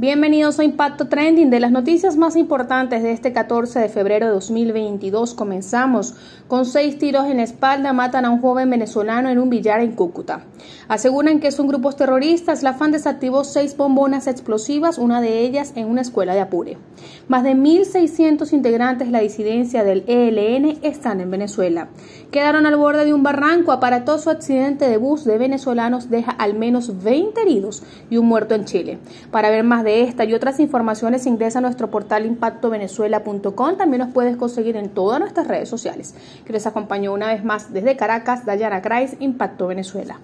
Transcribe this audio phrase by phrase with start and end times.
[0.00, 4.32] Bienvenidos a Impacto Trending de las noticias más importantes de este 14 de febrero de
[4.32, 5.34] 2022.
[5.34, 6.14] Comenzamos
[6.46, 9.96] con seis tiros en la espalda matan a un joven venezolano en un billar en
[9.96, 10.44] Cúcuta.
[10.86, 12.62] Aseguran que son grupos terroristas.
[12.62, 16.78] La FAN desactivó seis bombonas explosivas, una de ellas en una escuela de Apure.
[17.26, 21.88] Más de 1.600 integrantes de la disidencia del ELN están en Venezuela.
[22.30, 23.72] Quedaron al borde de un barranco.
[23.72, 28.64] Aparatoso accidente de bus de venezolanos deja al menos 20 heridos y un muerto en
[28.64, 28.98] Chile.
[29.32, 33.76] Para ver más de esta y otras informaciones ingresa a nuestro portal impactovenezuela.com.
[33.76, 36.14] También nos puedes conseguir en todas nuestras redes sociales.
[36.44, 40.20] Que les acompañó una vez más desde Caracas, Dayana Kreis, Impacto Venezuela.